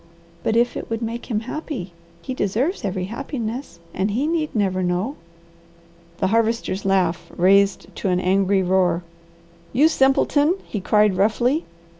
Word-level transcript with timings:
"But 0.41 0.55
if 0.55 0.75
it 0.75 0.89
would 0.89 1.03
make 1.03 1.27
him 1.27 1.41
happy? 1.41 1.93
He 2.23 2.33
deserves 2.33 2.83
every 2.83 3.03
happiness, 3.03 3.79
and 3.93 4.09
he 4.09 4.25
need 4.25 4.55
never 4.55 4.81
know!" 4.81 5.15
The 6.17 6.29
Harvester's 6.29 6.85
laugh 6.85 7.31
raised 7.37 7.95
to 7.97 8.09
an 8.09 8.19
angry 8.19 8.63
roar. 8.63 9.03
"You 9.73 9.87
simpleton!" 9.87 10.55
he 10.65 10.81
cried 10.81 11.17
roughly. 11.17 11.65